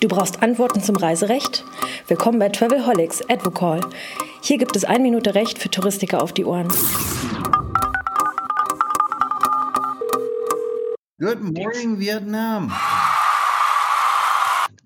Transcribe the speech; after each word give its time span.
Du 0.00 0.08
brauchst 0.08 0.42
Antworten 0.42 0.82
zum 0.82 0.96
Reiserecht? 0.96 1.64
Willkommen 2.06 2.38
bei 2.38 2.50
Travelholics 2.50 3.22
Advocall. 3.28 3.80
Hier 4.42 4.58
gibt 4.58 4.76
es 4.76 4.84
ein 4.84 5.02
Minute 5.02 5.34
Recht 5.34 5.58
für 5.58 5.70
Touristiker 5.70 6.22
auf 6.22 6.32
die 6.32 6.44
Ohren. 6.44 6.68
Good 11.18 11.40
morning, 11.40 11.98
Vietnam. 11.98 12.72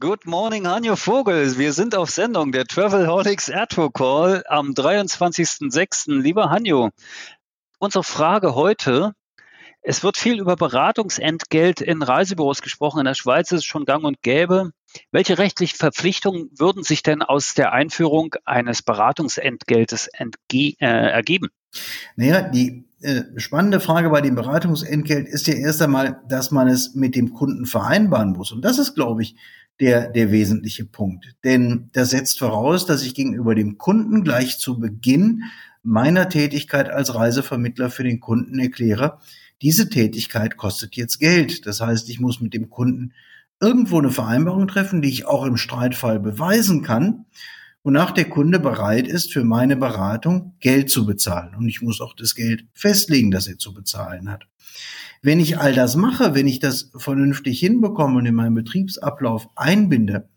Good 0.00 0.26
morning, 0.26 0.68
Hanjo 0.68 0.94
Vogel. 0.94 1.58
Wir 1.58 1.72
sind 1.72 1.96
auf 1.96 2.10
Sendung, 2.10 2.52
der 2.52 2.66
Travelholics 2.66 3.48
Airtour 3.48 3.92
Call 3.92 4.44
am 4.46 4.70
23.06. 4.70 6.20
Lieber 6.20 6.50
Hanjo, 6.50 6.90
unsere 7.78 8.04
Frage 8.04 8.54
heute, 8.54 9.12
es 9.82 10.02
wird 10.02 10.16
viel 10.16 10.38
über 10.40 10.56
Beratungsentgelt 10.56 11.80
in 11.80 12.02
Reisebüros 12.02 12.62
gesprochen. 12.62 12.98
In 12.98 13.06
der 13.06 13.14
Schweiz 13.14 13.52
ist 13.52 13.60
es 13.60 13.64
schon 13.64 13.84
gang 13.84 14.04
und 14.04 14.22
gäbe. 14.22 14.72
Welche 15.12 15.38
rechtlichen 15.38 15.76
Verpflichtungen 15.76 16.50
würden 16.58 16.82
sich 16.82 17.02
denn 17.02 17.22
aus 17.22 17.54
der 17.54 17.72
Einführung 17.72 18.34
eines 18.44 18.82
Beratungsentgeltes 18.82 20.08
äh, 20.18 20.74
ergeben? 20.80 21.48
Naja, 22.16 22.42
die 22.42 22.88
äh, 23.00 23.22
spannende 23.36 23.80
Frage 23.80 24.10
bei 24.10 24.20
dem 24.20 24.34
Beratungsentgelt 24.34 25.28
ist 25.28 25.46
ja 25.46 25.54
erst 25.54 25.80
einmal, 25.80 26.20
dass 26.28 26.50
man 26.50 26.68
es 26.68 26.94
mit 26.94 27.14
dem 27.14 27.32
Kunden 27.32 27.64
vereinbaren 27.66 28.32
muss. 28.32 28.52
Und 28.52 28.64
das 28.64 28.78
ist, 28.78 28.94
glaube 28.94 29.22
ich, 29.22 29.36
der, 29.80 30.08
der 30.08 30.32
wesentliche 30.32 30.84
Punkt. 30.84 31.36
Denn 31.44 31.90
das 31.92 32.10
setzt 32.10 32.40
voraus, 32.40 32.84
dass 32.86 33.04
ich 33.04 33.14
gegenüber 33.14 33.54
dem 33.54 33.78
Kunden 33.78 34.24
gleich 34.24 34.58
zu 34.58 34.80
Beginn 34.80 35.44
meiner 35.82 36.28
Tätigkeit 36.28 36.90
als 36.90 37.14
Reisevermittler 37.14 37.90
für 37.90 38.04
den 38.04 38.20
Kunden 38.20 38.58
erkläre, 38.58 39.18
diese 39.62 39.88
Tätigkeit 39.88 40.56
kostet 40.56 40.96
jetzt 40.96 41.18
Geld. 41.18 41.66
Das 41.66 41.80
heißt, 41.80 42.08
ich 42.08 42.20
muss 42.20 42.40
mit 42.40 42.54
dem 42.54 42.70
Kunden 42.70 43.12
irgendwo 43.60 43.98
eine 43.98 44.10
Vereinbarung 44.10 44.68
treffen, 44.68 45.02
die 45.02 45.08
ich 45.08 45.26
auch 45.26 45.44
im 45.44 45.56
Streitfall 45.56 46.20
beweisen 46.20 46.82
kann, 46.82 47.26
wonach 47.82 48.12
der 48.12 48.26
Kunde 48.26 48.60
bereit 48.60 49.08
ist, 49.08 49.32
für 49.32 49.44
meine 49.44 49.76
Beratung 49.76 50.54
Geld 50.60 50.90
zu 50.90 51.06
bezahlen. 51.06 51.54
Und 51.56 51.68
ich 51.68 51.82
muss 51.82 52.00
auch 52.00 52.14
das 52.14 52.34
Geld 52.34 52.66
festlegen, 52.72 53.30
das 53.30 53.48
er 53.48 53.58
zu 53.58 53.74
bezahlen 53.74 54.30
hat. 54.30 54.46
Wenn 55.22 55.40
ich 55.40 55.58
all 55.58 55.74
das 55.74 55.96
mache, 55.96 56.34
wenn 56.34 56.46
ich 56.46 56.60
das 56.60 56.90
vernünftig 56.96 57.58
hinbekomme 57.58 58.18
und 58.18 58.26
in 58.26 58.34
meinen 58.34 58.54
Betriebsablauf 58.54 59.48
einbinde, 59.56 60.28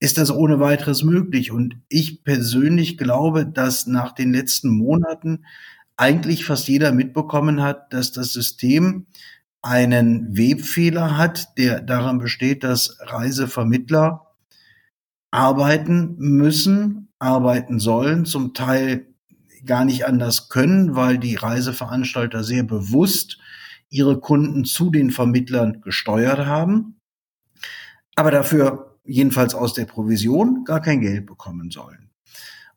ist 0.00 0.18
das 0.18 0.30
ohne 0.30 0.60
weiteres 0.60 1.02
möglich. 1.02 1.50
Und 1.50 1.76
ich 1.88 2.22
persönlich 2.24 2.98
glaube, 2.98 3.46
dass 3.46 3.86
nach 3.86 4.12
den 4.12 4.32
letzten 4.32 4.70
Monaten 4.70 5.44
eigentlich 5.96 6.44
fast 6.44 6.68
jeder 6.68 6.92
mitbekommen 6.92 7.62
hat, 7.62 7.92
dass 7.92 8.12
das 8.12 8.32
System 8.32 9.06
einen 9.60 10.36
Webfehler 10.36 11.16
hat, 11.16 11.58
der 11.58 11.80
daran 11.80 12.18
besteht, 12.18 12.62
dass 12.62 12.96
Reisevermittler 13.00 14.26
arbeiten 15.32 16.14
müssen, 16.18 17.08
arbeiten 17.18 17.80
sollen, 17.80 18.24
zum 18.24 18.54
Teil 18.54 19.08
gar 19.66 19.84
nicht 19.84 20.06
anders 20.06 20.48
können, 20.48 20.94
weil 20.94 21.18
die 21.18 21.34
Reiseveranstalter 21.34 22.44
sehr 22.44 22.62
bewusst 22.62 23.38
ihre 23.90 24.20
Kunden 24.20 24.64
zu 24.64 24.90
den 24.90 25.10
Vermittlern 25.10 25.80
gesteuert 25.80 26.46
haben, 26.46 27.00
aber 28.14 28.30
dafür 28.30 28.97
jedenfalls 29.08 29.54
aus 29.54 29.74
der 29.74 29.86
Provision 29.86 30.64
gar 30.64 30.80
kein 30.80 31.00
Geld 31.00 31.26
bekommen 31.26 31.70
sollen. 31.70 32.10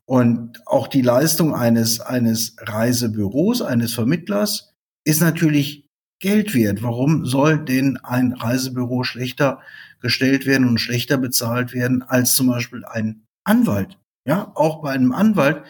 Und 0.04 0.66
auch 0.66 0.88
die 0.88 1.02
Leistung 1.02 1.54
eines, 1.54 2.00
eines 2.00 2.56
Reisebüros, 2.58 3.62
eines 3.62 3.94
Vermittlers 3.94 4.74
ist 5.04 5.20
natürlich 5.20 5.88
Geld 6.18 6.54
wert. 6.54 6.82
Warum 6.82 7.26
soll 7.26 7.64
denn 7.64 7.96
ein 7.98 8.32
Reisebüro 8.32 9.04
schlechter 9.04 9.60
gestellt 10.00 10.46
werden 10.46 10.68
und 10.68 10.78
schlechter 10.78 11.18
bezahlt 11.18 11.72
werden 11.72 12.02
als 12.02 12.34
zum 12.34 12.48
Beispiel 12.48 12.84
ein 12.84 13.22
Anwalt? 13.44 13.98
Ja, 14.24 14.52
auch 14.54 14.82
bei 14.82 14.90
einem 14.90 15.12
Anwalt 15.12 15.62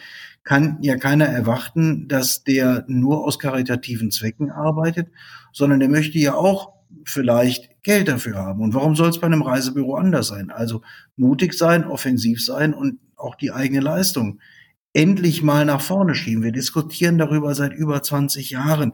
kann 0.43 0.77
ja 0.81 0.97
keiner 0.97 1.25
erwarten, 1.25 2.07
dass 2.07 2.43
der 2.43 2.85
nur 2.87 3.23
aus 3.25 3.39
karitativen 3.39 4.11
Zwecken 4.11 4.51
arbeitet, 4.51 5.07
sondern 5.53 5.79
der 5.79 5.89
möchte 5.89 6.19
ja 6.19 6.35
auch 6.35 6.73
vielleicht 7.05 7.83
Geld 7.83 8.07
dafür 8.07 8.35
haben. 8.35 8.61
Und 8.61 8.73
warum 8.73 8.95
soll 8.95 9.09
es 9.09 9.19
bei 9.19 9.27
einem 9.27 9.41
Reisebüro 9.41 9.95
anders 9.95 10.27
sein? 10.27 10.51
Also 10.51 10.81
mutig 11.15 11.53
sein, 11.53 11.85
offensiv 11.85 12.43
sein 12.43 12.73
und 12.73 12.99
auch 13.15 13.35
die 13.35 13.51
eigene 13.51 13.81
Leistung 13.81 14.39
endlich 14.93 15.41
mal 15.41 15.65
nach 15.65 15.81
vorne 15.81 16.15
schieben. 16.15 16.43
Wir 16.43 16.51
diskutieren 16.51 17.17
darüber 17.17 17.55
seit 17.55 17.73
über 17.73 18.01
20 18.01 18.51
Jahren. 18.51 18.93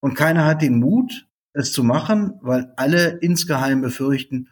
Und 0.00 0.14
keiner 0.14 0.44
hat 0.44 0.62
den 0.62 0.78
Mut, 0.78 1.26
es 1.54 1.72
zu 1.72 1.82
machen, 1.82 2.34
weil 2.42 2.72
alle 2.76 3.18
insgeheim 3.20 3.80
befürchten, 3.80 4.48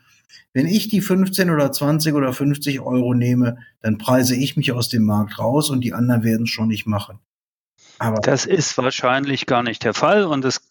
wenn 0.52 0.66
ich 0.66 0.88
die 0.88 1.00
15 1.00 1.50
oder 1.50 1.70
20 1.70 2.14
oder 2.14 2.32
50 2.32 2.80
Euro 2.80 3.14
nehme, 3.14 3.58
dann 3.80 3.98
preise 3.98 4.34
ich 4.34 4.56
mich 4.56 4.72
aus 4.72 4.88
dem 4.88 5.04
Markt 5.04 5.38
raus 5.38 5.70
und 5.70 5.82
die 5.82 5.92
anderen 5.92 6.24
werden 6.24 6.44
es 6.44 6.50
schon 6.50 6.68
nicht 6.68 6.86
machen. 6.86 7.20
Aber 7.98 8.20
das 8.20 8.44
ist 8.44 8.76
wahrscheinlich 8.76 9.46
gar 9.46 9.62
nicht 9.62 9.84
der 9.84 9.94
Fall 9.94 10.24
und 10.24 10.44
es 10.44 10.65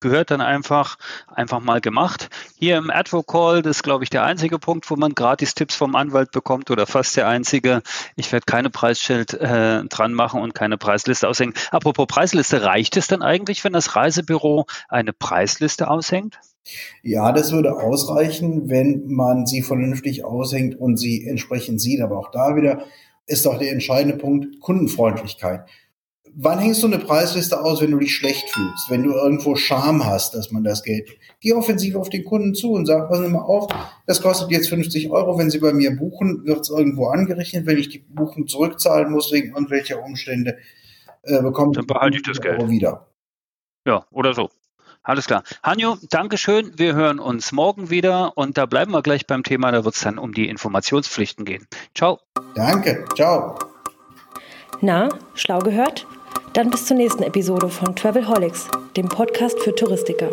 gehört 0.00 0.30
dann 0.30 0.40
einfach, 0.40 0.96
einfach 1.28 1.60
mal 1.60 1.80
gemacht. 1.80 2.28
Hier 2.58 2.76
im 2.76 2.90
Advocall, 2.90 3.62
das 3.62 3.78
ist, 3.78 3.82
glaube 3.82 4.04
ich, 4.04 4.10
der 4.10 4.24
einzige 4.24 4.58
Punkt, 4.58 4.90
wo 4.90 4.96
man 4.96 5.14
gratis 5.14 5.54
Tipps 5.54 5.74
vom 5.74 5.94
Anwalt 5.94 6.32
bekommt 6.32 6.70
oder 6.70 6.86
fast 6.86 7.16
der 7.16 7.28
einzige. 7.28 7.82
Ich 8.16 8.32
werde 8.32 8.44
keine 8.46 8.70
Preisschild 8.70 9.34
äh, 9.34 9.84
dran 9.84 10.12
machen 10.12 10.40
und 10.40 10.54
keine 10.54 10.78
Preisliste 10.78 11.28
aushängen. 11.28 11.54
Apropos 11.70 12.06
Preisliste, 12.06 12.62
reicht 12.62 12.96
es 12.96 13.06
dann 13.06 13.22
eigentlich, 13.22 13.64
wenn 13.64 13.72
das 13.72 13.96
Reisebüro 13.96 14.66
eine 14.88 15.12
Preisliste 15.12 15.88
aushängt? 15.88 16.38
Ja, 17.02 17.32
das 17.32 17.52
würde 17.52 17.76
ausreichen, 17.76 18.68
wenn 18.68 19.06
man 19.06 19.46
sie 19.46 19.62
vernünftig 19.62 20.24
aushängt 20.24 20.78
und 20.78 20.96
sie 20.96 21.26
entsprechend 21.26 21.80
sieht. 21.80 22.00
Aber 22.00 22.18
auch 22.18 22.30
da 22.30 22.56
wieder 22.56 22.84
ist 23.26 23.46
doch 23.46 23.58
der 23.58 23.72
entscheidende 23.72 24.16
Punkt 24.16 24.60
Kundenfreundlichkeit. 24.60 25.66
Wann 26.36 26.58
hängst 26.58 26.82
du 26.82 26.86
eine 26.86 26.98
Preisliste 26.98 27.60
aus, 27.60 27.80
wenn 27.80 27.90
du 27.90 27.98
dich 27.98 28.14
schlecht 28.14 28.50
fühlst, 28.50 28.90
wenn 28.90 29.02
du 29.02 29.12
irgendwo 29.12 29.56
Scham 29.56 30.04
hast, 30.04 30.34
dass 30.34 30.50
man 30.50 30.64
das 30.64 30.82
Geld? 30.82 31.08
Geh 31.40 31.52
offensiv 31.52 31.96
auf 31.96 32.08
den 32.08 32.24
Kunden 32.24 32.54
zu 32.54 32.72
und 32.72 32.86
sag, 32.86 33.08
passen 33.08 33.24
Sie 33.24 33.30
mal 33.30 33.40
auf, 33.40 33.68
das 34.06 34.20
kostet 34.20 34.50
jetzt 34.50 34.68
50 34.68 35.10
Euro, 35.10 35.38
wenn 35.38 35.50
Sie 35.50 35.58
bei 35.58 35.72
mir 35.72 35.96
buchen, 35.96 36.44
wird 36.44 36.60
es 36.60 36.70
irgendwo 36.70 37.08
angerechnet, 37.08 37.66
wenn 37.66 37.78
ich 37.78 37.88
die 37.88 37.98
Buchung 37.98 38.46
zurückzahlen 38.46 39.10
muss 39.10 39.32
wegen 39.32 39.48
irgendwelcher 39.48 40.02
Umstände, 40.02 40.58
äh, 41.22 41.42
bekomme 41.42 41.72
Dann 41.72 41.86
behalte 41.86 42.16
ich 42.16 42.22
das 42.22 42.40
Geld 42.40 42.68
wieder. 42.68 43.06
Ja, 43.86 44.04
oder 44.10 44.34
so. 44.34 44.50
Alles 45.02 45.26
klar. 45.26 45.42
Hanjo, 45.62 45.96
Dankeschön. 46.10 46.78
Wir 46.78 46.94
hören 46.94 47.18
uns 47.18 47.52
morgen 47.52 47.88
wieder 47.88 48.36
und 48.36 48.58
da 48.58 48.66
bleiben 48.66 48.92
wir 48.92 49.02
gleich 49.02 49.26
beim 49.26 49.42
Thema. 49.42 49.72
Da 49.72 49.84
wird 49.84 49.94
es 49.94 50.02
dann 50.02 50.18
um 50.18 50.32
die 50.32 50.48
Informationspflichten 50.48 51.46
gehen. 51.46 51.66
Ciao. 51.94 52.20
Danke. 52.54 53.06
Ciao. 53.16 53.58
Na, 54.82 55.08
schlau 55.34 55.58
gehört? 55.60 56.06
Dann 56.52 56.70
bis 56.70 56.86
zur 56.86 56.96
nächsten 56.96 57.22
Episode 57.22 57.68
von 57.68 57.94
Travelholics, 57.94 58.66
dem 58.96 59.08
Podcast 59.08 59.60
für 59.60 59.74
Touristiker. 59.74 60.30